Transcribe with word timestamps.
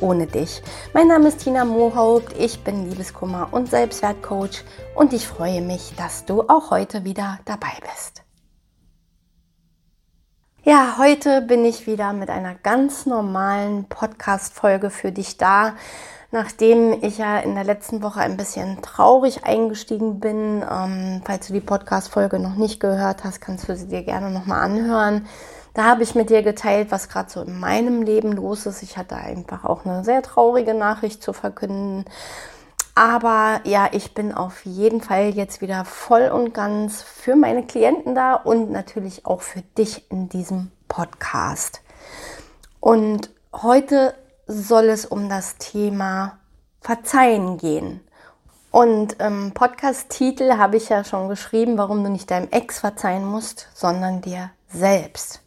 ohne 0.00 0.26
dich. 0.26 0.62
Mein 0.92 1.08
Name 1.08 1.28
ist 1.28 1.40
Tina 1.40 1.64
Mohaupt, 1.64 2.34
ich 2.38 2.62
bin 2.64 2.88
Liebeskummer 2.88 3.48
und 3.50 3.70
Selbstwertcoach 3.70 4.64
und 4.94 5.12
ich 5.12 5.26
freue 5.26 5.62
mich, 5.62 5.94
dass 5.96 6.24
du 6.24 6.42
auch 6.42 6.70
heute 6.70 7.04
wieder 7.04 7.38
dabei 7.44 7.72
bist. 7.82 8.22
Ja, 10.64 10.96
heute 10.98 11.40
bin 11.40 11.64
ich 11.64 11.86
wieder 11.86 12.12
mit 12.12 12.28
einer 12.28 12.54
ganz 12.54 13.06
normalen 13.06 13.84
Podcast-Folge 13.88 14.90
für 14.90 15.12
dich 15.12 15.38
da. 15.38 15.74
Nachdem 16.30 16.92
ich 17.02 17.16
ja 17.16 17.38
in 17.38 17.54
der 17.54 17.64
letzten 17.64 18.02
Woche 18.02 18.20
ein 18.20 18.36
bisschen 18.36 18.82
traurig 18.82 19.44
eingestiegen 19.44 20.20
bin, 20.20 20.62
ähm, 20.70 21.22
falls 21.24 21.46
du 21.46 21.54
die 21.54 21.60
Podcast-Folge 21.60 22.38
noch 22.38 22.56
nicht 22.56 22.80
gehört 22.80 23.24
hast, 23.24 23.40
kannst 23.40 23.66
du 23.66 23.76
sie 23.76 23.88
dir 23.88 24.02
gerne 24.02 24.30
nochmal 24.30 24.60
anhören. 24.60 25.26
Da 25.78 25.84
habe 25.84 26.02
ich 26.02 26.16
mit 26.16 26.28
dir 26.28 26.42
geteilt, 26.42 26.90
was 26.90 27.08
gerade 27.08 27.30
so 27.30 27.40
in 27.40 27.60
meinem 27.60 28.02
Leben 28.02 28.32
los 28.32 28.66
ist. 28.66 28.82
Ich 28.82 28.96
hatte 28.96 29.14
einfach 29.14 29.64
auch 29.64 29.84
eine 29.84 30.02
sehr 30.02 30.22
traurige 30.22 30.74
Nachricht 30.74 31.22
zu 31.22 31.32
verkünden. 31.32 32.04
Aber 32.96 33.60
ja, 33.62 33.88
ich 33.92 34.12
bin 34.12 34.34
auf 34.34 34.66
jeden 34.66 35.00
Fall 35.00 35.28
jetzt 35.28 35.60
wieder 35.60 35.84
voll 35.84 36.30
und 36.30 36.52
ganz 36.52 37.02
für 37.02 37.36
meine 37.36 37.64
Klienten 37.64 38.16
da 38.16 38.34
und 38.34 38.72
natürlich 38.72 39.24
auch 39.24 39.40
für 39.40 39.62
dich 39.62 40.10
in 40.10 40.28
diesem 40.28 40.72
Podcast. 40.88 41.80
Und 42.80 43.30
heute 43.52 44.16
soll 44.48 44.86
es 44.86 45.06
um 45.06 45.28
das 45.28 45.58
Thema 45.58 46.38
Verzeihen 46.80 47.56
gehen. 47.56 48.00
Und 48.72 49.20
im 49.20 49.52
Podcast-Titel 49.52 50.54
habe 50.54 50.76
ich 50.76 50.88
ja 50.88 51.04
schon 51.04 51.28
geschrieben, 51.28 51.78
warum 51.78 52.02
du 52.02 52.10
nicht 52.10 52.32
deinem 52.32 52.48
Ex 52.50 52.80
verzeihen 52.80 53.24
musst, 53.24 53.68
sondern 53.74 54.22
dir 54.22 54.50
selbst. 54.66 55.40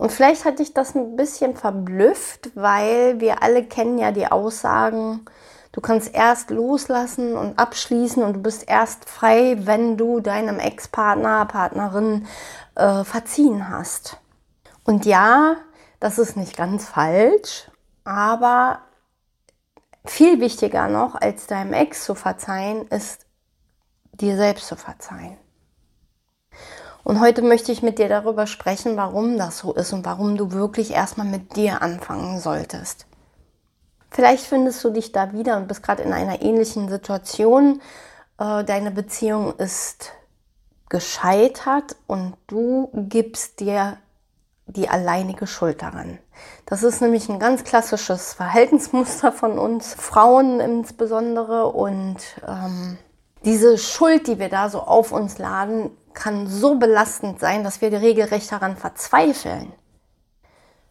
Und 0.00 0.10
vielleicht 0.12 0.46
hat 0.46 0.60
dich 0.60 0.72
das 0.72 0.94
ein 0.94 1.14
bisschen 1.14 1.54
verblüfft, 1.54 2.52
weil 2.54 3.20
wir 3.20 3.42
alle 3.42 3.62
kennen 3.62 3.98
ja 3.98 4.12
die 4.12 4.26
Aussagen, 4.26 5.26
du 5.72 5.82
kannst 5.82 6.14
erst 6.14 6.48
loslassen 6.48 7.36
und 7.36 7.58
abschließen 7.58 8.22
und 8.22 8.32
du 8.32 8.40
bist 8.40 8.66
erst 8.66 9.06
frei, 9.06 9.58
wenn 9.58 9.98
du 9.98 10.20
deinem 10.20 10.58
Ex-Partner, 10.58 11.44
Partnerin 11.44 12.26
äh, 12.76 13.04
verziehen 13.04 13.68
hast. 13.68 14.16
Und 14.84 15.04
ja, 15.04 15.56
das 16.00 16.18
ist 16.18 16.34
nicht 16.34 16.56
ganz 16.56 16.88
falsch, 16.88 17.70
aber 18.02 18.78
viel 20.06 20.40
wichtiger 20.40 20.88
noch, 20.88 21.14
als 21.14 21.46
deinem 21.46 21.74
Ex 21.74 22.04
zu 22.04 22.14
verzeihen, 22.14 22.88
ist 22.88 23.26
dir 24.12 24.38
selbst 24.38 24.66
zu 24.66 24.76
verzeihen. 24.76 25.36
Und 27.02 27.20
heute 27.20 27.42
möchte 27.42 27.72
ich 27.72 27.82
mit 27.82 27.98
dir 27.98 28.08
darüber 28.08 28.46
sprechen, 28.46 28.96
warum 28.96 29.38
das 29.38 29.58
so 29.58 29.72
ist 29.72 29.92
und 29.92 30.04
warum 30.04 30.36
du 30.36 30.52
wirklich 30.52 30.92
erstmal 30.92 31.26
mit 31.26 31.56
dir 31.56 31.82
anfangen 31.82 32.38
solltest. 32.40 33.06
Vielleicht 34.10 34.44
findest 34.44 34.82
du 34.84 34.90
dich 34.90 35.12
da 35.12 35.32
wieder 35.32 35.56
und 35.56 35.68
bist 35.68 35.82
gerade 35.82 36.02
in 36.02 36.12
einer 36.12 36.42
ähnlichen 36.42 36.88
Situation. 36.88 37.80
Äh, 38.38 38.64
deine 38.64 38.90
Beziehung 38.90 39.54
ist 39.56 40.12
gescheitert 40.88 41.96
und 42.06 42.34
du 42.48 42.90
gibst 42.92 43.60
dir 43.60 43.98
die 44.66 44.88
alleinige 44.88 45.46
Schuld 45.46 45.82
daran. 45.82 46.18
Das 46.66 46.82
ist 46.82 47.00
nämlich 47.00 47.28
ein 47.28 47.38
ganz 47.38 47.64
klassisches 47.64 48.34
Verhaltensmuster 48.34 49.32
von 49.32 49.58
uns 49.58 49.94
Frauen 49.94 50.60
insbesondere 50.60 51.68
und 51.68 52.18
ähm, 52.46 52.98
diese 53.44 53.78
Schuld, 53.78 54.26
die 54.26 54.38
wir 54.38 54.48
da 54.48 54.68
so 54.68 54.80
auf 54.80 55.12
uns 55.12 55.38
laden, 55.38 55.90
kann 56.14 56.46
so 56.46 56.76
belastend 56.76 57.40
sein, 57.40 57.64
dass 57.64 57.80
wir 57.80 57.92
regelrecht 57.92 58.50
daran 58.52 58.76
verzweifeln. 58.76 59.72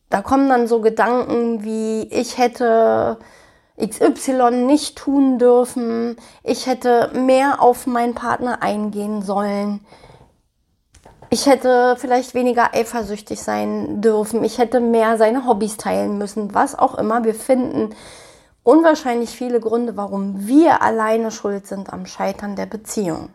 Da 0.10 0.22
kommen 0.22 0.50
dann 0.50 0.68
so 0.68 0.82
Gedanken 0.82 1.64
wie, 1.64 2.04
ich 2.12 2.38
hätte 2.38 3.18
XY 3.80 4.52
nicht 4.66 4.98
tun 4.98 5.38
dürfen, 5.38 6.18
ich 6.44 6.68
hätte 6.68 7.12
mehr 7.14 7.62
auf 7.62 7.88
meinen 7.88 8.16
Partner 8.16 8.62
eingehen 8.62 9.22
sollen, 9.22 9.86
ich 11.30 11.46
hätte 11.46 11.96
vielleicht 12.00 12.34
weniger 12.34 12.74
eifersüchtig 12.74 13.40
sein 13.40 14.02
dürfen, 14.02 14.44
ich 14.44 14.58
hätte 14.58 14.80
mehr 14.80 15.18
seine 15.18 15.46
Hobbys 15.46 15.78
teilen 15.78 16.18
müssen, 16.18 16.56
was 16.56 16.78
auch 16.78 16.96
immer. 16.96 17.24
Wir 17.24 17.36
finden 17.36 17.96
unwahrscheinlich 18.64 19.30
viele 19.30 19.60
Gründe, 19.60 19.96
warum 19.96 20.48
wir 20.48 20.82
alleine 20.82 21.30
schuld 21.30 21.68
sind 21.68 21.94
am 21.94 22.08
Scheitern 22.08 22.56
der 22.56 22.66
Beziehung. 22.66 23.30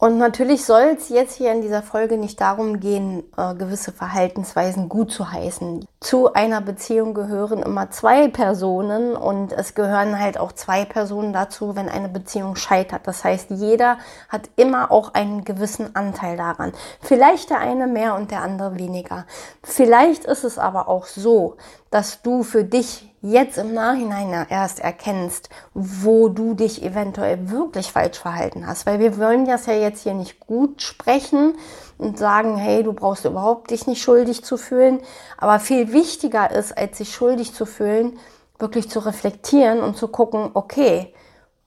Und 0.00 0.16
natürlich 0.16 0.64
soll 0.64 0.96
es 0.96 1.10
jetzt 1.10 1.34
hier 1.36 1.52
in 1.52 1.60
dieser 1.60 1.82
Folge 1.82 2.16
nicht 2.16 2.40
darum 2.40 2.80
gehen, 2.80 3.22
äh, 3.36 3.54
gewisse 3.54 3.92
Verhaltensweisen 3.92 4.88
gut 4.88 5.12
zu 5.12 5.30
heißen. 5.30 5.84
Zu 6.00 6.32
einer 6.32 6.62
Beziehung 6.62 7.12
gehören 7.12 7.62
immer 7.62 7.90
zwei 7.90 8.28
Personen 8.28 9.14
und 9.14 9.52
es 9.52 9.74
gehören 9.74 10.18
halt 10.18 10.38
auch 10.38 10.52
zwei 10.52 10.86
Personen 10.86 11.34
dazu, 11.34 11.76
wenn 11.76 11.90
eine 11.90 12.08
Beziehung 12.08 12.56
scheitert. 12.56 13.06
Das 13.06 13.24
heißt, 13.24 13.50
jeder 13.50 13.98
hat 14.30 14.48
immer 14.56 14.90
auch 14.90 15.12
einen 15.12 15.44
gewissen 15.44 15.94
Anteil 15.94 16.38
daran. 16.38 16.72
Vielleicht 17.02 17.50
der 17.50 17.58
eine 17.58 17.86
mehr 17.86 18.14
und 18.14 18.30
der 18.30 18.40
andere 18.40 18.78
weniger. 18.78 19.26
Vielleicht 19.62 20.24
ist 20.24 20.44
es 20.44 20.58
aber 20.58 20.88
auch 20.88 21.04
so, 21.04 21.58
dass 21.90 22.22
du 22.22 22.42
für 22.42 22.64
dich 22.64 23.09
jetzt 23.22 23.58
im 23.58 23.74
Nachhinein 23.74 24.46
erst 24.48 24.80
erkennst, 24.80 25.50
wo 25.74 26.28
du 26.28 26.54
dich 26.54 26.82
eventuell 26.82 27.50
wirklich 27.50 27.92
falsch 27.92 28.18
verhalten 28.18 28.66
hast. 28.66 28.86
Weil 28.86 28.98
wir 28.98 29.18
wollen 29.18 29.46
das 29.46 29.66
ja 29.66 29.74
jetzt 29.74 30.02
hier 30.02 30.14
nicht 30.14 30.40
gut 30.40 30.82
sprechen 30.82 31.54
und 31.98 32.18
sagen, 32.18 32.56
hey, 32.56 32.82
du 32.82 32.92
brauchst 32.92 33.24
überhaupt 33.24 33.70
dich 33.70 33.86
nicht 33.86 34.02
schuldig 34.02 34.44
zu 34.44 34.56
fühlen. 34.56 35.00
Aber 35.36 35.58
viel 35.60 35.92
wichtiger 35.92 36.50
ist, 36.50 36.76
als 36.76 36.98
sich 36.98 37.14
schuldig 37.14 37.54
zu 37.54 37.66
fühlen, 37.66 38.18
wirklich 38.58 38.88
zu 38.88 39.00
reflektieren 39.00 39.80
und 39.80 39.96
zu 39.96 40.08
gucken, 40.08 40.50
okay, 40.54 41.14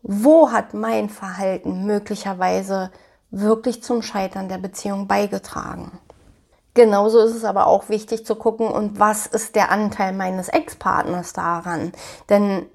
wo 0.02 0.52
hat 0.52 0.74
mein 0.74 1.09
Verhalten 1.09 1.85
möglicherweise 1.85 2.91
wirklich 3.31 3.81
zum 3.84 4.02
Scheitern 4.02 4.50
der 4.50 4.58
Beziehung 4.58 5.08
beigetragen? 5.08 5.91
Genauso 6.75 7.19
ist 7.19 7.35
es 7.35 7.44
aber 7.44 7.67
auch 7.67 7.89
wichtig 7.89 8.25
zu 8.25 8.35
gucken, 8.35 8.67
und 8.67 9.00
was 9.00 9.28
ist 9.28 9.56
der 9.56 9.72
Anteil 9.72 10.13
meines 10.13 10.50
Ex-Partners 10.50 11.34
daran? 11.34 11.91
Denn 12.29 12.66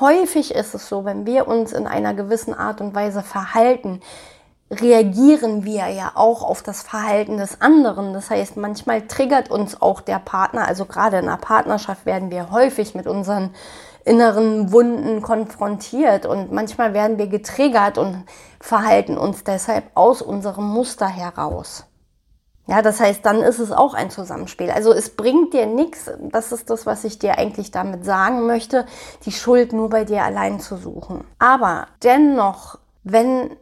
häufig 0.00 0.54
ist 0.54 0.74
es 0.74 0.88
so, 0.88 1.04
wenn 1.04 1.24
wir 1.24 1.46
uns 1.46 1.72
in 1.72 1.86
einer 1.86 2.14
gewissen 2.14 2.52
Art 2.52 2.80
und 2.80 2.94
Weise 2.94 3.22
verhalten, 3.22 4.00
reagieren 4.70 5.64
wir 5.64 5.86
ja 5.88 6.12
auch 6.14 6.42
auf 6.42 6.62
das 6.62 6.82
Verhalten 6.82 7.38
des 7.38 7.60
anderen. 7.60 8.12
Das 8.12 8.28
heißt, 8.28 8.56
manchmal 8.56 9.06
triggert 9.06 9.50
uns 9.50 9.80
auch 9.80 10.00
der 10.00 10.18
Partner, 10.18 10.66
also 10.66 10.84
gerade 10.84 11.18
in 11.18 11.28
einer 11.28 11.38
Partnerschaft 11.38 12.06
werden 12.06 12.30
wir 12.30 12.50
häufig 12.50 12.94
mit 12.94 13.06
unseren 13.06 13.54
inneren 14.04 14.72
Wunden 14.72 15.22
konfrontiert 15.22 16.26
und 16.26 16.50
manchmal 16.52 16.94
werden 16.94 17.18
wir 17.18 17.26
getriggert 17.26 17.98
und 17.98 18.24
verhalten 18.60 19.16
uns 19.18 19.44
deshalb 19.44 19.84
aus 19.94 20.22
unserem 20.22 20.68
Muster 20.68 21.06
heraus. 21.06 21.87
Ja, 22.68 22.82
das 22.82 23.00
heißt, 23.00 23.24
dann 23.24 23.42
ist 23.42 23.60
es 23.60 23.72
auch 23.72 23.94
ein 23.94 24.10
Zusammenspiel. 24.10 24.70
Also 24.70 24.92
es 24.92 25.16
bringt 25.16 25.54
dir 25.54 25.64
nichts, 25.64 26.10
das 26.20 26.52
ist 26.52 26.68
das, 26.68 26.84
was 26.84 27.02
ich 27.04 27.18
dir 27.18 27.38
eigentlich 27.38 27.70
damit 27.70 28.04
sagen 28.04 28.46
möchte, 28.46 28.84
die 29.24 29.32
Schuld 29.32 29.72
nur 29.72 29.88
bei 29.88 30.04
dir 30.04 30.22
allein 30.22 30.60
zu 30.60 30.76
suchen. 30.76 31.24
Aber 31.38 31.86
dennoch, 32.02 32.78
wenn 33.04 33.56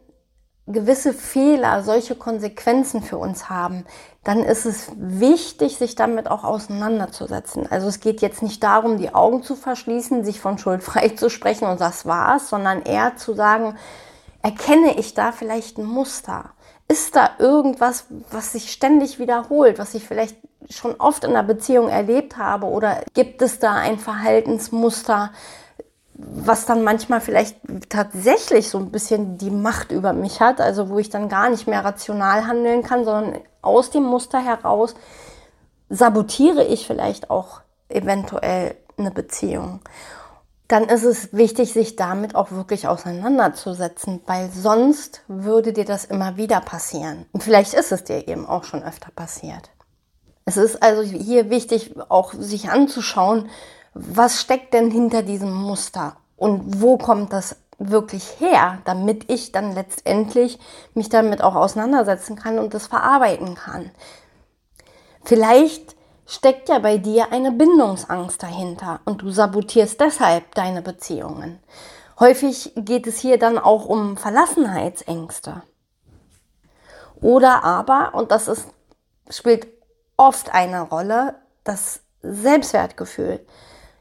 gewisse 0.65 1.13
Fehler 1.13 1.83
solche 1.83 2.15
Konsequenzen 2.15 3.01
für 3.01 3.17
uns 3.17 3.49
haben, 3.49 3.85
dann 4.25 4.39
ist 4.39 4.65
es 4.65 4.91
wichtig, 4.97 5.77
sich 5.77 5.95
damit 5.95 6.29
auch 6.29 6.43
auseinanderzusetzen. 6.43 7.65
Also 7.71 7.87
es 7.87 8.01
geht 8.01 8.19
jetzt 8.19 8.43
nicht 8.43 8.61
darum, 8.61 8.97
die 8.97 9.15
Augen 9.15 9.41
zu 9.41 9.55
verschließen, 9.55 10.25
sich 10.25 10.41
von 10.41 10.57
Schuld 10.57 10.83
frei 10.83 11.09
zu 11.09 11.29
sprechen 11.29 11.69
und 11.69 11.79
das 11.79 12.05
war's, 12.05 12.49
sondern 12.49 12.81
eher 12.81 13.15
zu 13.15 13.33
sagen, 13.33 13.77
erkenne 14.47 14.97
ich 14.97 15.13
da 15.13 15.31
vielleicht 15.31 15.77
ein 15.77 15.85
Muster? 15.85 16.51
ist 16.87 17.15
da 17.15 17.31
irgendwas, 17.39 18.05
was 18.31 18.53
sich 18.53 18.71
ständig 18.71 19.19
wiederholt, 19.19 19.77
was 19.77 19.93
ich 19.93 20.05
vielleicht 20.05 20.37
schon 20.69 20.95
oft 20.99 21.23
in 21.23 21.33
der 21.33 21.43
Beziehung 21.43 21.89
erlebt 21.89 22.37
habe? 22.37 22.67
Oder 22.67 23.01
gibt 23.13 23.41
es 23.41 23.59
da 23.59 23.75
ein 23.75 23.99
Verhaltensmuster, 23.99 25.31
was 26.13 26.65
dann 26.65 26.83
manchmal 26.83 27.21
vielleicht 27.21 27.57
tatsächlich 27.89 28.69
so 28.69 28.77
ein 28.79 28.91
bisschen 28.91 29.37
die 29.37 29.51
Macht 29.51 29.91
über 29.91 30.13
mich 30.13 30.39
hat, 30.39 30.61
also 30.61 30.89
wo 30.89 30.97
ich 30.97 31.09
dann 31.09 31.29
gar 31.29 31.49
nicht 31.49 31.67
mehr 31.67 31.83
rational 31.83 32.47
handeln 32.47 32.83
kann, 32.83 33.05
sondern 33.05 33.41
aus 33.61 33.91
dem 33.91 34.03
Muster 34.03 34.39
heraus 34.39 34.95
sabotiere 35.89 36.63
ich 36.63 36.87
vielleicht 36.87 37.29
auch 37.29 37.61
eventuell 37.89 38.75
eine 38.97 39.11
Beziehung. 39.11 39.81
Dann 40.67 40.89
ist 40.89 41.03
es 41.03 41.33
wichtig, 41.33 41.73
sich 41.73 41.95
damit 41.95 42.35
auch 42.35 42.51
wirklich 42.51 42.87
auseinanderzusetzen, 42.87 44.21
weil 44.25 44.49
sonst 44.51 45.21
würde 45.27 45.71
dir 45.71 45.85
das 45.85 46.05
immer 46.05 46.35
wieder 46.35 46.59
passieren. 46.59 47.25
Und 47.31 47.43
vielleicht 47.43 47.73
ist 47.73 47.91
es 47.91 48.03
dir 48.03 48.27
eben 48.27 48.45
auch 48.45 48.65
schon 48.65 48.83
öfter 48.83 49.11
passiert. 49.15 49.69
Es 50.45 50.57
ist 50.57 50.81
also 50.81 51.01
hier 51.01 51.49
wichtig, 51.49 51.95
auch 52.09 52.33
sich 52.33 52.69
anzuschauen, 52.69 53.49
was 53.93 54.41
steckt 54.41 54.73
denn 54.73 54.91
hinter 54.91 55.23
diesem 55.23 55.53
Muster 55.53 56.17
und 56.35 56.81
wo 56.81 56.97
kommt 56.97 57.33
das 57.33 57.57
wirklich 57.79 58.39
her, 58.39 58.79
damit 58.85 59.29
ich 59.29 59.51
dann 59.51 59.73
letztendlich 59.73 60.59
mich 60.93 61.09
damit 61.09 61.41
auch 61.41 61.55
auseinandersetzen 61.55 62.35
kann 62.35 62.59
und 62.59 62.73
das 62.73 62.87
verarbeiten 62.87 63.55
kann. 63.55 63.91
Vielleicht 65.23 65.96
steckt 66.27 66.69
ja 66.69 66.79
bei 66.79 66.97
dir 66.97 67.31
eine 67.31 67.51
Bindungsangst 67.51 68.43
dahinter 68.43 68.99
und 69.05 69.21
du 69.21 69.31
sabotierst 69.31 69.99
deshalb 69.99 70.53
deine 70.53 70.81
Beziehungen. 70.81 71.59
Häufig 72.19 72.73
geht 72.75 73.07
es 73.07 73.19
hier 73.19 73.39
dann 73.39 73.57
auch 73.57 73.85
um 73.85 74.17
Verlassenheitsängste. 74.17 75.63
Oder 77.21 77.63
aber, 77.63 78.13
und 78.13 78.31
das 78.31 78.47
ist, 78.47 78.67
spielt 79.29 79.67
oft 80.17 80.53
eine 80.53 80.81
Rolle, 80.81 81.35
das 81.63 82.01
Selbstwertgefühl. 82.21 83.39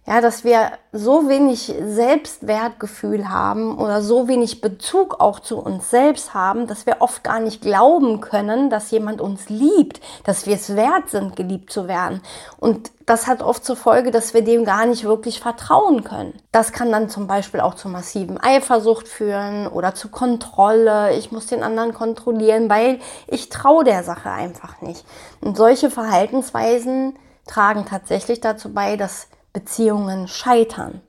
Ja, 0.08 0.20
dass 0.20 0.44
wir 0.44 0.70
so 0.92 1.28
wenig 1.28 1.74
Selbstwertgefühl 1.84 3.28
haben 3.28 3.76
oder 3.76 4.02
so 4.02 4.28
wenig 4.28 4.60
Bezug 4.60 5.18
auch 5.18 5.40
zu 5.40 5.58
uns 5.58 5.90
selbst 5.90 6.32
haben, 6.32 6.68
dass 6.68 6.86
wir 6.86 6.98
oft 7.00 7.24
gar 7.24 7.40
nicht 7.40 7.60
glauben 7.60 8.20
können, 8.20 8.70
dass 8.70 8.92
jemand 8.92 9.20
uns 9.20 9.48
liebt, 9.48 10.00
dass 10.22 10.46
wir 10.46 10.54
es 10.54 10.76
wert 10.76 11.10
sind, 11.10 11.34
geliebt 11.34 11.72
zu 11.72 11.88
werden. 11.88 12.22
Und 12.60 12.92
das 13.04 13.26
hat 13.26 13.42
oft 13.42 13.64
zur 13.64 13.74
Folge, 13.74 14.12
dass 14.12 14.32
wir 14.32 14.44
dem 14.44 14.64
gar 14.64 14.86
nicht 14.86 15.02
wirklich 15.02 15.40
vertrauen 15.40 16.04
können. 16.04 16.34
Das 16.52 16.70
kann 16.70 16.92
dann 16.92 17.10
zum 17.10 17.26
Beispiel 17.26 17.58
auch 17.58 17.74
zu 17.74 17.88
massiven 17.88 18.38
Eifersucht 18.40 19.08
führen 19.08 19.66
oder 19.66 19.96
zu 19.96 20.08
Kontrolle. 20.08 21.14
Ich 21.14 21.32
muss 21.32 21.46
den 21.46 21.64
anderen 21.64 21.94
kontrollieren, 21.94 22.70
weil 22.70 23.00
ich 23.26 23.48
traue 23.48 23.82
der 23.82 24.04
Sache 24.04 24.30
einfach 24.30 24.80
nicht. 24.82 25.04
Und 25.40 25.56
solche 25.56 25.90
Verhaltensweisen 25.90 27.18
tragen 27.44 27.86
tatsächlich 27.86 28.40
dazu 28.40 28.72
bei, 28.72 28.96
dass 28.96 29.26
Beziehungen 29.56 30.28
scheitern. 30.28 31.00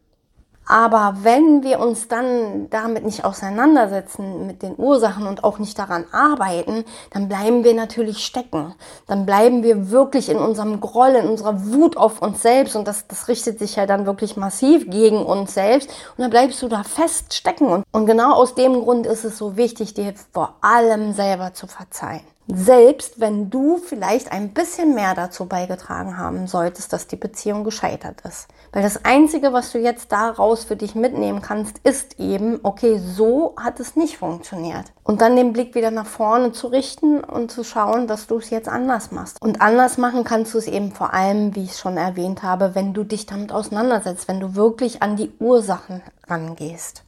Aber 0.65 1.17
wenn 1.23 1.63
wir 1.63 1.81
uns 1.81 2.07
dann 2.07 2.69
damit 2.69 3.03
nicht 3.03 3.25
auseinandersetzen, 3.25 4.47
mit 4.47 4.63
den 4.63 4.75
Ursachen 4.77 5.27
und 5.27 5.43
auch 5.43 5.59
nicht 5.59 5.77
daran 5.77 6.05
arbeiten, 6.13 6.85
dann 7.11 7.27
bleiben 7.27 7.65
wir 7.65 7.73
natürlich 7.73 8.25
stecken. 8.25 8.73
Dann 9.05 9.25
bleiben 9.25 9.63
wir 9.63 9.91
wirklich 9.91 10.29
in 10.29 10.37
unserem 10.37 10.79
Groll, 10.79 11.09
in 11.09 11.27
unserer 11.27 11.65
Wut 11.73 11.97
auf 11.97 12.21
uns 12.21 12.41
selbst 12.41 12.77
und 12.77 12.87
das, 12.87 13.05
das 13.07 13.27
richtet 13.27 13.59
sich 13.59 13.75
ja 13.75 13.85
dann 13.85 14.05
wirklich 14.05 14.37
massiv 14.37 14.89
gegen 14.89 15.25
uns 15.25 15.53
selbst 15.53 15.89
und 15.89 16.21
dann 16.21 16.29
bleibst 16.29 16.61
du 16.61 16.69
da 16.69 16.83
fest 16.83 17.33
stecken. 17.33 17.67
Und, 17.67 17.83
und 17.91 18.05
genau 18.05 18.33
aus 18.33 18.55
dem 18.55 18.79
Grund 18.81 19.05
ist 19.07 19.25
es 19.25 19.37
so 19.37 19.57
wichtig, 19.57 19.93
dir 19.93 20.13
vor 20.31 20.55
allem 20.61 21.11
selber 21.11 21.53
zu 21.53 21.67
verzeihen. 21.67 22.36
Selbst 22.49 23.19
wenn 23.19 23.49
du 23.49 23.77
vielleicht 23.77 24.31
ein 24.31 24.53
bisschen 24.53 24.95
mehr 24.95 25.13
dazu 25.15 25.47
beigetragen 25.47 26.17
haben 26.17 26.47
solltest, 26.47 26.93
dass 26.93 27.07
die 27.07 27.17
Beziehung 27.17 27.65
gescheitert 27.65 28.21
ist. 28.21 28.47
Weil 28.71 28.83
das 28.83 29.03
Einzige, 29.03 29.51
was 29.51 29.73
du 29.73 29.79
jetzt 29.79 30.13
daraus 30.13 30.63
für 30.63 30.77
dich 30.77 30.95
mitnehmen 30.95 31.41
kannst, 31.41 31.79
ist 31.79 32.19
eben, 32.19 32.61
okay, 32.63 32.99
so 32.99 33.53
hat 33.57 33.81
es 33.81 33.97
nicht 33.97 34.17
funktioniert. 34.17 34.85
Und 35.03 35.19
dann 35.19 35.35
den 35.35 35.51
Blick 35.51 35.75
wieder 35.75 35.91
nach 35.91 36.05
vorne 36.05 36.53
zu 36.53 36.67
richten 36.67 37.21
und 37.21 37.51
zu 37.51 37.65
schauen, 37.65 38.07
dass 38.07 38.27
du 38.27 38.37
es 38.37 38.49
jetzt 38.49 38.69
anders 38.69 39.11
machst. 39.11 39.41
Und 39.41 39.61
anders 39.61 39.97
machen 39.97 40.23
kannst 40.23 40.53
du 40.53 40.57
es 40.57 40.67
eben 40.67 40.93
vor 40.93 41.13
allem, 41.13 41.53
wie 41.53 41.65
ich 41.65 41.75
schon 41.75 41.97
erwähnt 41.97 42.43
habe, 42.43 42.75
wenn 42.75 42.93
du 42.93 43.03
dich 43.03 43.25
damit 43.25 43.51
auseinandersetzt, 43.51 44.29
wenn 44.29 44.39
du 44.39 44.55
wirklich 44.55 45.01
an 45.01 45.17
die 45.17 45.33
Ursachen 45.39 46.01
rangehst. 46.27 47.03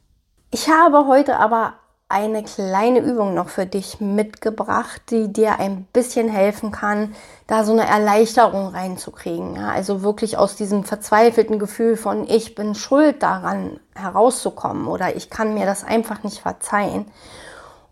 Ich 0.52 0.68
habe 0.70 1.08
heute 1.08 1.38
aber 1.38 1.76
eine 2.10 2.44
kleine 2.44 3.00
Übung 3.02 3.36
noch 3.36 3.50
für 3.50 3.68
dich 3.68 4.02
mitgebracht, 4.02 5.04
die 5.12 5.32
dir 5.32 5.60
ein 5.60 5.86
bisschen 5.94 6.28
helfen 6.28 6.72
kann, 6.72 7.14
da 7.46 7.64
so 7.64 7.72
eine 7.72 7.88
Erleichterung 7.88 8.70
reinzukriegen. 8.70 9.56
Ja, 9.56 9.70
also 9.70 10.02
wirklich 10.02 10.36
aus 10.36 10.56
diesem 10.56 10.84
verzweifelten 10.84 11.60
Gefühl 11.60 11.98
von 11.98 12.28
ich 12.28 12.56
bin 12.56 12.74
schuld 12.74 13.22
daran 13.22 13.80
herauszukommen 13.94 14.88
oder 14.88 15.16
ich 15.16 15.30
kann 15.30 15.54
mir 15.54 15.68
das 15.68 15.84
einfach 15.84 16.24
nicht 16.24 16.40
verzeihen. 16.40 17.06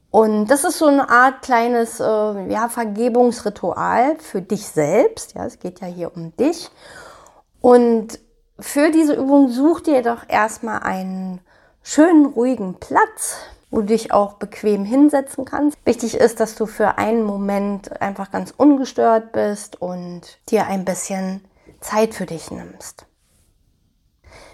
Und 0.09 0.47
das 0.47 0.63
ist 0.63 0.79
so 0.79 0.87
eine 0.87 1.09
Art 1.09 1.43
kleines 1.43 1.99
äh, 1.99 2.03
ja, 2.03 2.69
Vergebungsritual 2.69 4.15
für 4.17 4.41
dich 4.41 4.67
selbst. 4.67 5.35
Ja, 5.35 5.45
es 5.45 5.59
geht 5.59 5.79
ja 5.79 5.85
hier 5.87 6.11
um 6.15 6.35
dich. 6.37 6.71
Und 7.61 8.17
für 8.59 8.89
diese 8.89 9.13
Übung 9.13 9.49
such 9.49 9.81
dir 9.81 10.01
doch 10.01 10.27
erstmal 10.27 10.79
einen 10.79 11.39
schönen, 11.83 12.25
ruhigen 12.25 12.79
Platz, 12.79 13.37
wo 13.69 13.81
du 13.81 13.87
dich 13.87 14.11
auch 14.11 14.33
bequem 14.33 14.85
hinsetzen 14.85 15.45
kannst. 15.45 15.77
Wichtig 15.85 16.15
ist, 16.15 16.39
dass 16.39 16.55
du 16.55 16.65
für 16.65 16.97
einen 16.97 17.23
Moment 17.23 18.01
einfach 18.01 18.31
ganz 18.31 18.53
ungestört 18.55 19.31
bist 19.31 19.81
und 19.81 20.21
dir 20.49 20.67
ein 20.67 20.85
bisschen 20.85 21.41
Zeit 21.79 22.13
für 22.13 22.25
dich 22.25 22.51
nimmst. 22.51 23.05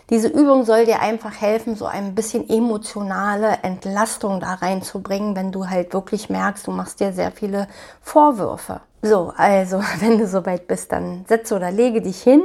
Diese 0.09 0.27
Übung 0.27 0.65
soll 0.65 0.85
dir 0.85 0.99
einfach 0.99 1.39
helfen, 1.39 1.75
so 1.75 1.85
ein 1.85 2.13
bisschen 2.13 2.49
emotionale 2.49 3.59
Entlastung 3.63 4.41
da 4.41 4.55
reinzubringen, 4.55 5.35
wenn 5.35 5.51
du 5.51 5.69
halt 5.69 5.93
wirklich 5.93 6.29
merkst, 6.29 6.67
du 6.67 6.71
machst 6.71 6.99
dir 6.99 7.13
sehr 7.13 7.31
viele 7.31 7.67
Vorwürfe. 8.01 8.81
So, 9.01 9.33
also, 9.35 9.81
wenn 9.99 10.17
du 10.17 10.27
soweit 10.27 10.67
bist, 10.67 10.91
dann 10.91 11.25
setze 11.27 11.55
oder 11.55 11.71
lege 11.71 12.01
dich 12.01 12.21
hin 12.21 12.43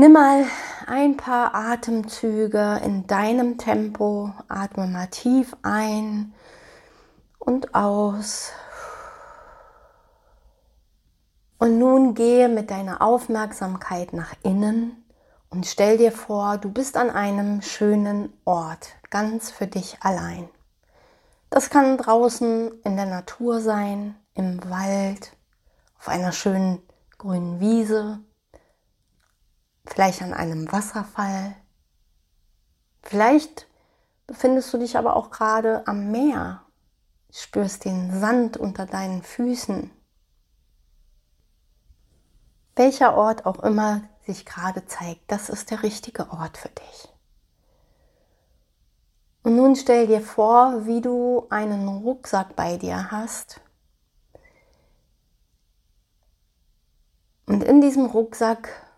Nimm 0.00 0.12
mal 0.12 0.46
ein 0.86 1.18
paar 1.18 1.54
Atemzüge 1.54 2.80
in 2.82 3.06
deinem 3.06 3.58
Tempo. 3.58 4.32
Atme 4.48 4.86
mal 4.86 5.08
tief 5.08 5.54
ein 5.60 6.32
und 7.38 7.74
aus. 7.74 8.50
Und 11.58 11.78
nun 11.78 12.14
gehe 12.14 12.48
mit 12.48 12.70
deiner 12.70 13.02
Aufmerksamkeit 13.02 14.14
nach 14.14 14.32
innen 14.42 15.04
und 15.50 15.66
stell 15.66 15.98
dir 15.98 16.12
vor, 16.12 16.56
du 16.56 16.72
bist 16.72 16.96
an 16.96 17.10
einem 17.10 17.60
schönen 17.60 18.32
Ort, 18.46 18.88
ganz 19.10 19.50
für 19.50 19.66
dich 19.66 19.98
allein. 20.00 20.48
Das 21.50 21.68
kann 21.68 21.98
draußen 21.98 22.72
in 22.84 22.96
der 22.96 23.04
Natur 23.04 23.60
sein, 23.60 24.16
im 24.32 24.62
Wald, 24.70 25.36
auf 25.98 26.08
einer 26.08 26.32
schönen 26.32 26.80
grünen 27.18 27.60
Wiese 27.60 28.20
vielleicht 29.90 30.22
an 30.22 30.32
einem 30.32 30.70
Wasserfall. 30.70 31.56
Vielleicht 33.02 33.66
befindest 34.26 34.72
du 34.72 34.78
dich 34.78 34.96
aber 34.96 35.16
auch 35.16 35.30
gerade 35.30 35.86
am 35.86 36.10
Meer, 36.10 36.62
spürst 37.32 37.84
den 37.84 38.20
Sand 38.20 38.56
unter 38.56 38.86
deinen 38.86 39.22
Füßen. 39.22 39.90
Welcher 42.76 43.16
Ort 43.16 43.46
auch 43.46 43.58
immer 43.60 44.02
sich 44.24 44.46
gerade 44.46 44.86
zeigt, 44.86 45.30
das 45.30 45.48
ist 45.48 45.70
der 45.70 45.82
richtige 45.82 46.30
Ort 46.30 46.56
für 46.56 46.68
dich. 46.68 47.08
Und 49.42 49.56
nun 49.56 49.74
stell 49.74 50.06
dir 50.06 50.20
vor, 50.20 50.86
wie 50.86 51.00
du 51.00 51.46
einen 51.50 51.88
Rucksack 51.88 52.54
bei 52.54 52.76
dir 52.76 53.10
hast. 53.10 53.60
Und 57.46 57.64
in 57.64 57.80
diesem 57.80 58.06
Rucksack 58.06 58.89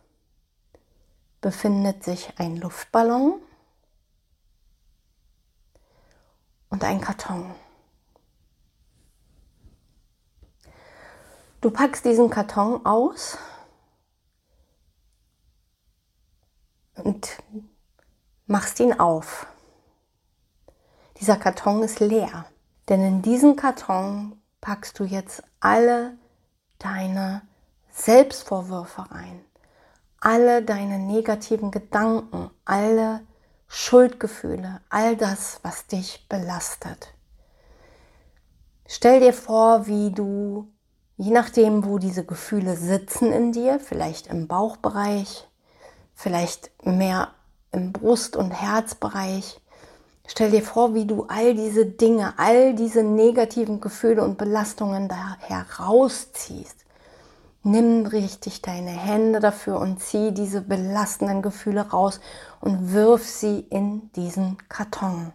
befindet 1.43 2.05
sich 2.05 2.33
ein 2.39 2.57
Luftballon 2.57 3.43
und 6.71 6.85
ein 6.85 7.01
Karton. 7.01 7.55
Du 11.61 11.71
packst 11.71 12.05
diesen 12.05 12.31
Karton 12.31 12.87
aus 12.87 13.37
und 16.95 17.43
machst 18.47 18.79
ihn 18.81 18.99
auf. 18.99 19.47
Dieser 21.19 21.37
Karton 21.37 21.83
ist 21.83 21.99
leer, 22.01 22.47
denn 22.89 23.05
in 23.05 23.23
diesen 23.23 23.57
Karton 23.57 24.41
packst 24.61 24.99
du 24.99 25.05
jetzt 25.05 25.43
alle 25.59 26.17
deine 26.79 27.43
Selbstvorwürfe 27.91 29.11
rein 29.11 29.45
alle 30.23 30.63
deine 30.63 31.01
negativen 31.01 31.73
Gedanken, 31.73 32.49
alle 32.65 33.23
Schuldgefühle, 33.67 34.81
all 34.89 35.17
das, 35.17 35.59
was 35.65 35.89
dich 35.89 36.27
belastet. 36.29 37.13
Stell 38.87 39.19
dir 39.19 39.33
vor, 39.33 39.89
wie 39.89 40.13
du, 40.13 40.69
je 41.17 41.33
nachdem, 41.33 41.85
wo 41.85 41.99
diese 41.99 42.25
Gefühle 42.25 42.77
sitzen 42.77 43.33
in 43.33 43.51
dir, 43.51 43.81
vielleicht 43.81 44.29
im 44.29 44.47
Bauchbereich, 44.47 45.49
vielleicht 46.15 46.71
mehr 46.87 47.33
im 47.73 47.93
Brust- 47.93 48.37
und 48.37 48.53
Herzbereich, 48.53 49.61
stell 50.29 50.53
dir 50.53 50.63
vor, 50.63 50.95
wie 50.95 51.07
du 51.07 51.25
all 51.25 51.55
diese 51.55 51.85
Dinge, 51.85 52.35
all 52.39 52.75
diese 52.77 53.03
negativen 53.03 53.81
Gefühle 53.81 54.23
und 54.23 54.39
Belastungen 54.39 55.09
da 55.09 55.37
herausziehst 55.41 56.82
Nimm 57.65 58.07
richtig 58.07 58.61
deine 58.61 58.91
Hände 58.91 59.39
dafür 59.39 59.79
und 59.79 60.01
zieh 60.01 60.33
diese 60.33 60.63
belastenden 60.63 61.43
Gefühle 61.43 61.91
raus 61.91 62.21
und 62.61 62.93
wirf 62.93 63.25
sie 63.29 63.61
in 63.61 64.11
diesen 64.13 64.59
Karton. 64.69 65.33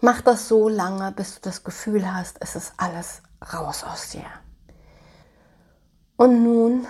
Mach 0.00 0.20
das 0.20 0.48
so 0.48 0.68
lange, 0.68 1.10
bis 1.12 1.36
du 1.36 1.40
das 1.42 1.64
Gefühl 1.64 2.12
hast, 2.12 2.36
es 2.40 2.54
ist 2.54 2.74
alles 2.76 3.22
raus 3.52 3.82
aus 3.84 4.10
dir. 4.10 4.26
Und 6.16 6.44
nun 6.44 6.86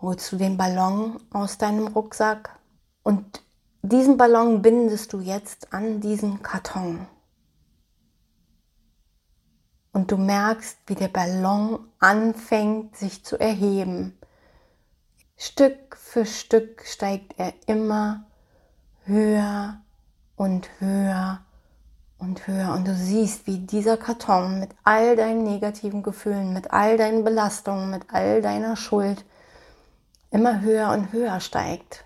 holst 0.00 0.30
du 0.30 0.36
den 0.36 0.56
Ballon 0.56 1.20
aus 1.32 1.58
deinem 1.58 1.88
Rucksack 1.88 2.58
und 3.02 3.42
diesen 3.82 4.16
Ballon 4.16 4.62
bindest 4.62 5.12
du 5.12 5.20
jetzt 5.20 5.72
an 5.72 6.00
diesen 6.00 6.42
Karton 6.42 7.06
und 9.94 10.10
du 10.10 10.18
merkst, 10.18 10.76
wie 10.86 10.96
der 10.96 11.08
Ballon 11.08 11.78
anfängt 12.00 12.96
sich 12.96 13.24
zu 13.24 13.38
erheben. 13.38 14.18
Stück 15.36 15.96
für 15.96 16.26
Stück 16.26 16.82
steigt 16.84 17.38
er 17.38 17.54
immer 17.66 18.24
höher 19.04 19.80
und 20.36 20.68
höher 20.80 21.40
und 22.18 22.46
höher. 22.48 22.74
Und 22.74 22.88
du 22.88 22.94
siehst, 22.94 23.46
wie 23.46 23.58
dieser 23.58 23.96
Karton 23.96 24.58
mit 24.58 24.70
all 24.82 25.14
deinen 25.14 25.44
negativen 25.44 26.02
Gefühlen, 26.02 26.52
mit 26.52 26.72
all 26.72 26.96
deinen 26.96 27.22
Belastungen, 27.22 27.90
mit 27.90 28.12
all 28.12 28.42
deiner 28.42 28.76
Schuld 28.76 29.24
immer 30.30 30.60
höher 30.60 30.90
und 30.90 31.12
höher 31.12 31.38
steigt. 31.38 32.04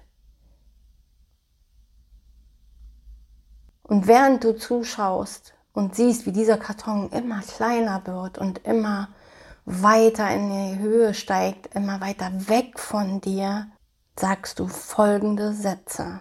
Und 3.82 4.06
während 4.06 4.44
du 4.44 4.54
zuschaust, 4.54 5.54
und 5.78 5.94
siehst, 5.94 6.26
wie 6.26 6.32
dieser 6.32 6.56
Karton 6.56 7.08
immer 7.10 7.40
kleiner 7.40 8.04
wird 8.04 8.36
und 8.36 8.66
immer 8.66 9.10
weiter 9.64 10.28
in 10.34 10.50
die 10.50 10.78
Höhe 10.80 11.14
steigt, 11.14 11.72
immer 11.72 12.00
weiter 12.00 12.32
weg 12.48 12.80
von 12.80 13.20
dir, 13.20 13.70
sagst 14.18 14.58
du 14.58 14.66
folgende 14.66 15.52
Sätze. 15.52 16.20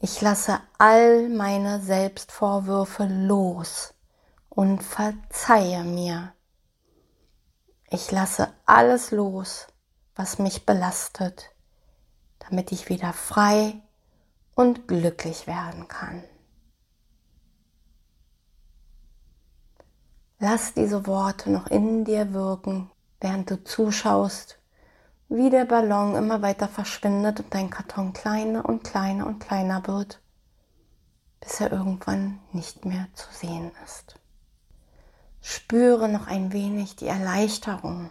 Ich 0.00 0.20
lasse 0.20 0.60
all 0.76 1.28
meine 1.28 1.80
Selbstvorwürfe 1.80 3.04
los 3.04 3.94
und 4.48 4.82
verzeihe 4.82 5.84
mir. 5.84 6.32
Ich 7.90 8.10
lasse 8.10 8.48
alles 8.66 9.12
los, 9.12 9.68
was 10.16 10.40
mich 10.40 10.66
belastet, 10.66 11.50
damit 12.40 12.72
ich 12.72 12.88
wieder 12.88 13.12
frei 13.12 13.80
und 14.56 14.88
glücklich 14.88 15.46
werden 15.46 15.86
kann. 15.86 16.24
Lass 20.40 20.72
diese 20.72 21.08
Worte 21.08 21.50
noch 21.50 21.66
in 21.66 22.04
dir 22.04 22.32
wirken, 22.32 22.88
während 23.20 23.50
du 23.50 23.64
zuschaust, 23.64 24.60
wie 25.28 25.50
der 25.50 25.64
Ballon 25.64 26.14
immer 26.14 26.42
weiter 26.42 26.68
verschwindet 26.68 27.40
und 27.40 27.52
dein 27.52 27.70
Karton 27.70 28.12
kleiner 28.12 28.64
und 28.64 28.84
kleiner 28.84 29.26
und 29.26 29.40
kleiner 29.40 29.84
wird, 29.88 30.20
bis 31.40 31.60
er 31.60 31.72
irgendwann 31.72 32.38
nicht 32.52 32.84
mehr 32.84 33.08
zu 33.14 33.26
sehen 33.32 33.72
ist. 33.84 34.14
Spüre 35.40 36.08
noch 36.08 36.28
ein 36.28 36.52
wenig 36.52 36.94
die 36.94 37.08
Erleichterung. 37.08 38.10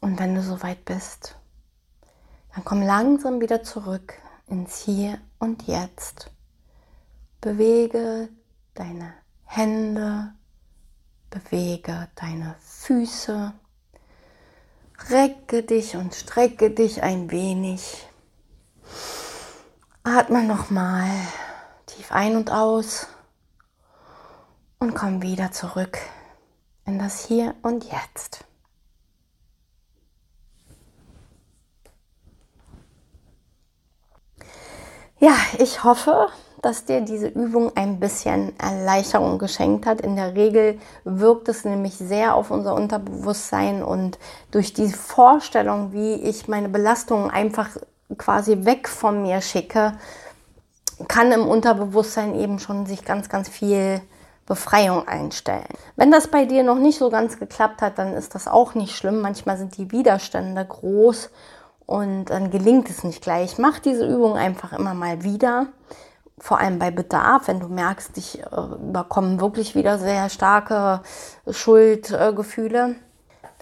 Und 0.00 0.20
wenn 0.20 0.36
du 0.36 0.42
soweit 0.42 0.84
bist, 0.84 1.36
dann 2.54 2.64
komm 2.64 2.80
langsam 2.80 3.40
wieder 3.40 3.64
zurück 3.64 4.14
ins 4.46 4.78
Hier 4.78 5.18
und 5.40 5.66
Jetzt 5.66 6.30
Bewege 7.40 8.28
deine 8.74 9.14
Hände, 9.46 10.34
bewege 11.30 12.08
deine 12.14 12.54
Füße, 12.60 13.54
recke 15.08 15.62
dich 15.62 15.96
und 15.96 16.14
strecke 16.14 16.70
dich 16.70 17.02
ein 17.02 17.30
wenig. 17.30 18.06
Atme 20.02 20.42
nochmal 20.42 21.08
tief 21.86 22.12
ein 22.12 22.36
und 22.36 22.50
aus 22.50 23.06
und 24.78 24.94
komm 24.94 25.22
wieder 25.22 25.50
zurück 25.50 25.98
in 26.84 26.98
das 26.98 27.24
Hier 27.24 27.54
und 27.62 27.84
Jetzt. 27.90 28.44
Ja, 35.18 35.36
ich 35.58 35.84
hoffe, 35.84 36.28
dass 36.62 36.84
dir 36.84 37.00
diese 37.00 37.28
Übung 37.28 37.72
ein 37.74 38.00
bisschen 38.00 38.58
Erleichterung 38.58 39.38
geschenkt 39.38 39.86
hat. 39.86 40.00
In 40.00 40.16
der 40.16 40.34
Regel 40.34 40.78
wirkt 41.04 41.48
es 41.48 41.64
nämlich 41.64 41.94
sehr 41.94 42.34
auf 42.34 42.50
unser 42.50 42.74
Unterbewusstsein 42.74 43.82
und 43.82 44.18
durch 44.50 44.74
die 44.74 44.88
Vorstellung, 44.88 45.92
wie 45.92 46.14
ich 46.14 46.48
meine 46.48 46.68
Belastungen 46.68 47.30
einfach 47.30 47.68
quasi 48.18 48.64
weg 48.64 48.88
von 48.88 49.22
mir 49.22 49.40
schicke, 49.40 49.94
kann 51.08 51.32
im 51.32 51.48
Unterbewusstsein 51.48 52.34
eben 52.34 52.58
schon 52.58 52.84
sich 52.84 53.04
ganz, 53.04 53.30
ganz 53.30 53.48
viel 53.48 54.02
Befreiung 54.44 55.06
einstellen. 55.08 55.68
Wenn 55.96 56.10
das 56.10 56.28
bei 56.28 56.44
dir 56.44 56.62
noch 56.62 56.78
nicht 56.78 56.98
so 56.98 57.08
ganz 57.08 57.38
geklappt 57.38 57.80
hat, 57.80 57.98
dann 57.98 58.14
ist 58.14 58.34
das 58.34 58.48
auch 58.48 58.74
nicht 58.74 58.96
schlimm. 58.96 59.20
Manchmal 59.20 59.56
sind 59.56 59.78
die 59.78 59.92
Widerstände 59.92 60.64
groß 60.64 61.30
und 61.86 62.26
dann 62.26 62.50
gelingt 62.50 62.90
es 62.90 63.04
nicht 63.04 63.22
gleich. 63.22 63.58
Mach 63.58 63.78
diese 63.78 64.06
Übung 64.06 64.36
einfach 64.36 64.72
immer 64.72 64.92
mal 64.92 65.22
wieder 65.22 65.68
vor 66.40 66.58
allem 66.58 66.78
bei 66.78 66.90
Bedarf, 66.90 67.48
wenn 67.48 67.60
du 67.60 67.68
merkst, 67.68 68.16
dich 68.16 68.42
äh, 68.42 68.44
überkommen 68.82 69.40
wirklich 69.40 69.74
wieder 69.74 69.98
sehr 69.98 70.28
starke 70.30 71.02
Schuldgefühle, 71.48 72.96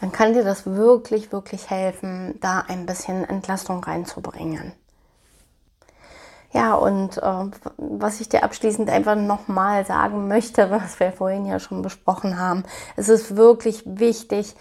dann 0.01 0.13
kann 0.13 0.33
dir 0.33 0.45
das 0.45 0.65
wirklich, 0.65 1.33
wirklich 1.33 1.69
helfen, 1.71 2.39
da 2.41 2.65
ein 2.67 2.87
bisschen 2.87 3.29
Entlastung 3.29 3.83
reinzubringen. 3.83 4.73
Ja, 6.53 6.75
und 6.75 7.19
äh, 7.19 7.51
was 7.77 8.21
ich 8.21 8.29
dir 8.29 8.43
abschließend 8.43 8.89
einfach 8.89 9.17
nochmal 9.17 9.85
sagen 9.85 10.29
möchte, 10.29 10.71
was 10.71 11.01
wir 11.01 11.13
vorhin 11.13 11.47
ja 11.47 11.59
schon 11.59 11.83
besprochen 11.83 12.39
haben, 12.39 12.63
es 12.97 13.09
ist 13.09 13.37
wirklich 13.37 13.83
wichtig, 13.85 14.55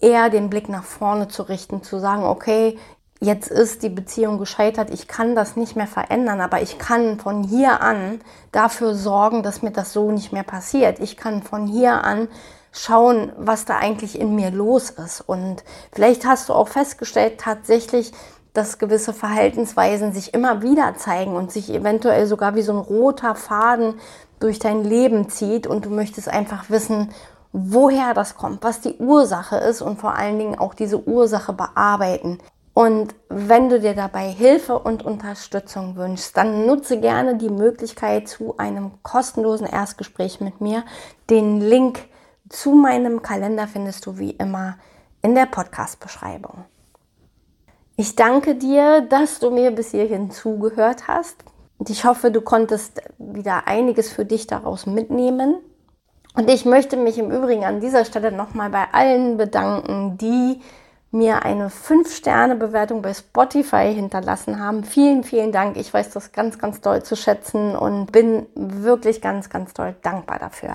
eher 0.00 0.30
den 0.30 0.48
Blick 0.48 0.68
nach 0.68 0.84
vorne 0.84 1.26
zu 1.26 1.42
richten, 1.42 1.82
zu 1.82 1.98
sagen, 1.98 2.22
okay, 2.22 2.78
jetzt 3.20 3.50
ist 3.50 3.82
die 3.82 3.88
Beziehung 3.88 4.38
gescheitert, 4.38 4.90
ich 4.90 5.08
kann 5.08 5.34
das 5.34 5.56
nicht 5.56 5.76
mehr 5.76 5.86
verändern, 5.86 6.40
aber 6.40 6.62
ich 6.62 6.78
kann 6.78 7.18
von 7.18 7.42
hier 7.42 7.80
an 7.80 8.20
dafür 8.52 8.94
sorgen, 8.94 9.42
dass 9.42 9.62
mir 9.62 9.72
das 9.72 9.92
so 9.92 10.10
nicht 10.10 10.32
mehr 10.32 10.44
passiert. 10.44 11.00
Ich 11.00 11.16
kann 11.16 11.42
von 11.42 11.66
hier 11.66 12.04
an 12.04 12.28
schauen, 12.72 13.32
was 13.36 13.64
da 13.64 13.78
eigentlich 13.78 14.18
in 14.18 14.34
mir 14.34 14.50
los 14.50 14.90
ist. 14.90 15.20
Und 15.20 15.64
vielleicht 15.92 16.26
hast 16.26 16.48
du 16.48 16.52
auch 16.52 16.68
festgestellt, 16.68 17.40
tatsächlich, 17.40 18.12
dass 18.52 18.78
gewisse 18.78 19.12
Verhaltensweisen 19.12 20.12
sich 20.12 20.34
immer 20.34 20.62
wieder 20.62 20.94
zeigen 20.96 21.34
und 21.34 21.52
sich 21.52 21.72
eventuell 21.72 22.26
sogar 22.26 22.54
wie 22.54 22.62
so 22.62 22.72
ein 22.72 22.78
roter 22.78 23.34
Faden 23.34 23.94
durch 24.40 24.58
dein 24.58 24.84
Leben 24.84 25.28
zieht 25.28 25.66
und 25.66 25.84
du 25.84 25.90
möchtest 25.90 26.28
einfach 26.28 26.70
wissen, 26.70 27.10
woher 27.52 28.14
das 28.14 28.36
kommt, 28.36 28.62
was 28.62 28.80
die 28.80 28.96
Ursache 28.98 29.56
ist 29.56 29.80
und 29.80 29.98
vor 29.98 30.14
allen 30.14 30.38
Dingen 30.38 30.58
auch 30.58 30.74
diese 30.74 31.06
Ursache 31.08 31.52
bearbeiten. 31.52 32.38
Und 32.78 33.16
wenn 33.28 33.68
du 33.70 33.80
dir 33.80 33.94
dabei 33.94 34.28
Hilfe 34.28 34.78
und 34.78 35.04
Unterstützung 35.04 35.96
wünschst, 35.96 36.36
dann 36.36 36.64
nutze 36.64 37.00
gerne 37.00 37.36
die 37.36 37.50
Möglichkeit 37.50 38.28
zu 38.28 38.56
einem 38.56 39.02
kostenlosen 39.02 39.66
Erstgespräch 39.66 40.40
mit 40.40 40.60
mir. 40.60 40.84
Den 41.28 41.60
Link 41.60 41.98
zu 42.48 42.74
meinem 42.74 43.20
Kalender 43.20 43.66
findest 43.66 44.06
du 44.06 44.18
wie 44.18 44.30
immer 44.30 44.78
in 45.22 45.34
der 45.34 45.46
Podcast-Beschreibung. 45.46 46.66
Ich 47.96 48.14
danke 48.14 48.54
dir, 48.54 49.00
dass 49.00 49.40
du 49.40 49.50
mir 49.50 49.72
bis 49.72 49.90
hierhin 49.90 50.30
zugehört 50.30 51.08
hast. 51.08 51.34
Und 51.78 51.90
ich 51.90 52.04
hoffe, 52.04 52.30
du 52.30 52.42
konntest 52.42 53.02
wieder 53.18 53.66
einiges 53.66 54.12
für 54.12 54.24
dich 54.24 54.46
daraus 54.46 54.86
mitnehmen. 54.86 55.56
Und 56.36 56.48
ich 56.48 56.64
möchte 56.64 56.96
mich 56.96 57.18
im 57.18 57.32
Übrigen 57.32 57.64
an 57.64 57.80
dieser 57.80 58.04
Stelle 58.04 58.30
nochmal 58.30 58.70
bei 58.70 58.84
allen 58.92 59.36
bedanken, 59.36 60.16
die 60.16 60.60
mir 61.10 61.42
eine 61.42 61.68
5-Sterne-Bewertung 61.68 63.02
bei 63.02 63.14
Spotify 63.14 63.92
hinterlassen 63.94 64.60
haben. 64.60 64.84
Vielen, 64.84 65.24
vielen 65.24 65.52
Dank. 65.52 65.76
Ich 65.76 65.92
weiß 65.92 66.10
das 66.10 66.32
ganz, 66.32 66.58
ganz 66.58 66.80
doll 66.80 67.02
zu 67.02 67.16
schätzen 67.16 67.74
und 67.74 68.12
bin 68.12 68.46
wirklich 68.54 69.20
ganz, 69.20 69.48
ganz 69.48 69.72
doll 69.72 69.94
dankbar 70.02 70.38
dafür. 70.38 70.74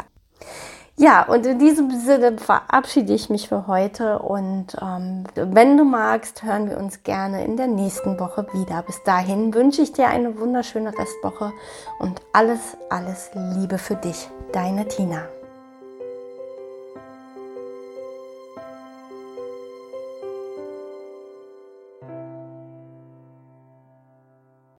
Ja, 0.95 1.23
und 1.23 1.45
in 1.47 1.57
diesem 1.57 1.89
Sinne 1.89 2.37
verabschiede 2.37 3.13
ich 3.13 3.29
mich 3.29 3.49
für 3.49 3.65
heute 3.65 4.19
und 4.19 4.77
ähm, 4.79 5.23
wenn 5.33 5.75
du 5.75 5.85
magst, 5.85 6.43
hören 6.43 6.69
wir 6.69 6.77
uns 6.77 7.01
gerne 7.01 7.43
in 7.45 7.57
der 7.57 7.65
nächsten 7.65 8.19
Woche 8.19 8.45
wieder. 8.53 8.83
Bis 8.83 9.01
dahin 9.03 9.53
wünsche 9.55 9.81
ich 9.81 9.91
dir 9.91 10.07
eine 10.07 10.39
wunderschöne 10.39 10.93
Restwoche 10.95 11.51
und 11.97 12.21
alles, 12.31 12.77
alles 12.91 13.31
Liebe 13.33 13.79
für 13.79 13.95
dich, 13.95 14.29
deine 14.51 14.87
Tina. 14.87 15.23